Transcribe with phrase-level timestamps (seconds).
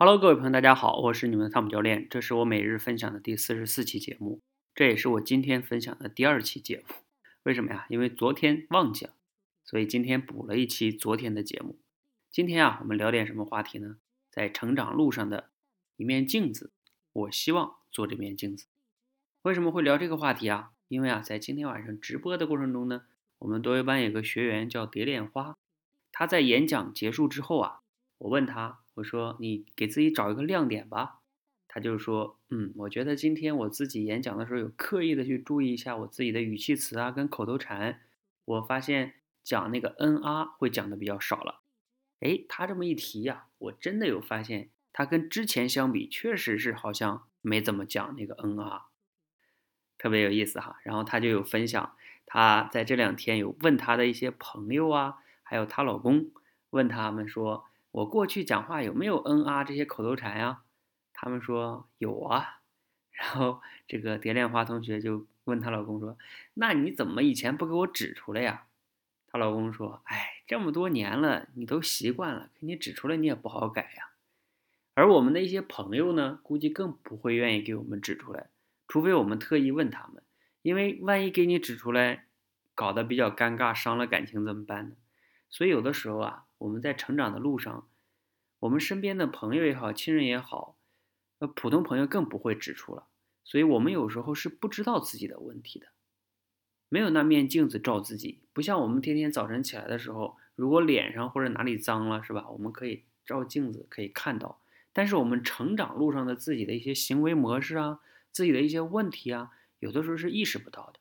[0.00, 4.40] Hello，各位朋友，大家好，我是你们的汤姆教练，这是我每日分享的第四十四期节目，
[4.72, 6.94] 这也是我今天分享的第二期节目。
[7.42, 7.84] 为什么呀？
[7.88, 9.14] 因为昨天忘记了，
[9.64, 11.80] 所以今天补了一期昨天的节目。
[12.30, 13.96] 今天啊，我们聊点什么话题呢？
[14.30, 15.50] 在成长路上的
[15.96, 16.70] 一面镜子，
[17.12, 18.66] 我希望做这面镜子。
[19.42, 20.70] 为什么会聊这个话题啊？
[20.86, 23.02] 因为啊，在今天晚上直播的过程中呢，
[23.40, 25.56] 我们多维班有个学员叫蝶恋花，
[26.12, 27.80] 他在演讲结束之后啊，
[28.18, 28.78] 我问他。
[28.98, 31.20] 我说你给自己找一个亮点吧，
[31.68, 38.00] 他就说，嗯，我觉得今天我自己演讲的时候有刻意的去注意一下我自己的语气词啊跟口头禅，
[38.44, 39.14] 我发现
[39.44, 41.60] 讲那个嗯啊会讲的比较少了。
[42.18, 48.86] 哎，他这么一提呀，我真的有发现，他跟之前相比，确实是好像没怎么讲那个嗯啊，
[49.96, 50.80] 特别有意思哈。
[50.82, 51.94] 然后他就有分享，
[52.26, 56.32] 他在这两天有问他的一些朋友啊，还有她老公，
[56.70, 57.64] 问他们说。
[57.98, 60.62] 我过去讲话有没有嗯啊这些口头禅呀？
[61.12, 62.60] 他们说有啊。
[63.10, 66.16] 然后这个蝶恋花同学就问她老公说
[66.54, 68.66] ：“那你怎么以前不给我指出来呀？”
[69.26, 74.10] 她老公说：“哎，这么多年了，你都习惯了，给你指出来你也不好改呀。”
[74.94, 78.48] 而我们的一些朋友呢，估计更不会愿意给我们指出来，
[78.86, 80.22] 除非我们特意问他们，
[80.62, 82.26] 因为万一给你指出来，
[82.76, 84.94] 搞得比较尴尬，伤了感情怎么办呢？
[85.50, 86.44] 所以有的时候啊。
[86.58, 87.87] 我们在成长的路上，
[88.60, 90.76] 我们身边的朋友也好，亲人也好，
[91.38, 93.06] 呃，普通朋友更不会指出了。
[93.44, 95.86] 所以，我们有时候是不知道自己的问题的，
[96.88, 98.42] 没有那面镜子照自己。
[98.52, 102.48] 不像我们天天早晨起来的时候，如果脸上或者哪里脏了，是吧？
[102.50, 104.60] 我们可以照镜子可以看到。
[104.92, 108.00] 但是，我们成长路上的自己的一些行为模式啊，
[108.32, 111.00] 自己的一些问题啊，有的时候是意识不到的。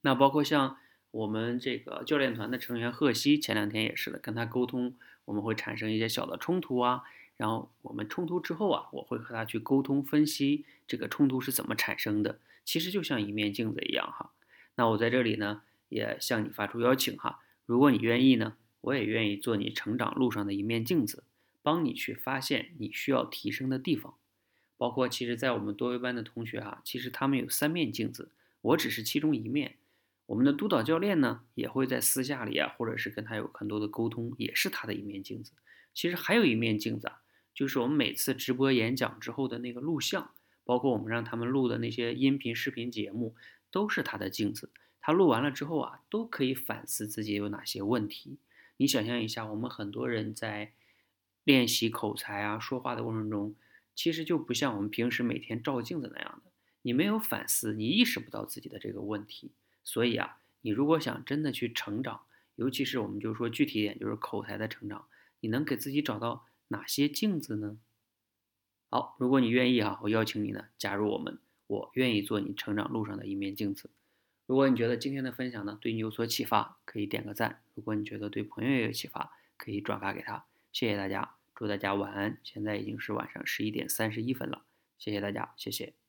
[0.00, 0.78] 那包括像。
[1.16, 7.04] 我们这个教练团的成员贺西前两天也是的，跟他沟通，我们会产生一些小的冲突啊。
[7.38, 12.38] 然后我们冲突之后啊，我会和他去沟通分析这个冲突是怎么产生的。
[12.66, 14.32] 其实就像一面镜子一样哈。
[14.74, 17.40] 那我在这里呢，也向你发出邀请哈。
[17.64, 21.24] 如果你愿意呢，我也愿意做你成长路上的一面镜子，
[21.62, 24.12] 帮你去发现你需要提升的地方。
[24.76, 28.28] 包括其实，在我们多维班的同学哈，其实他们有三面镜子，
[28.60, 29.76] 我只是其中一面。
[30.26, 35.52] 我们的督导教练呢，也会在私下里啊，或者是跟他有很多的沟通，也是他的一面镜子。
[35.94, 37.22] 其实还有一面镜子啊，
[37.54, 40.32] 就是我们每次直播演讲之后的那个录像，
[40.64, 43.34] 包括我们让他们录的那些音频、视频节目，
[43.70, 44.70] 都是他的镜子。
[45.00, 48.38] 他录完了之后啊，都可以反思自己有哪些问题。
[48.78, 50.72] 你想象一下，我们很多人在
[51.44, 53.54] 练习口才啊、说话的过程中，
[53.94, 56.50] 其实就不像我们平时每天照镜子那样的，
[56.82, 59.52] 你没有反思，你意识不到自己的这个问题。
[59.86, 62.22] 所以啊，你如果想真的去成长，
[62.56, 65.06] 尤其是我们就说具体一点，就是口才的成长，
[65.38, 67.78] 你能给自己找到哪些镜子呢？
[68.90, 71.38] 好，如果你愿意哈，我邀请你呢加入我们，
[71.68, 73.88] 我愿意做你成长路上的一面镜子。
[74.46, 80.44] 如果你觉得今天的分享呢对你有所启发，可以点个赞；如果你觉得对朋友也有启发，可以转发给他。
[80.72, 82.38] 谢谢大家，祝大家晚安。
[82.42, 84.64] 现在已经是晚上十一点三十一分了，
[84.98, 86.05] 谢谢大家，谢谢。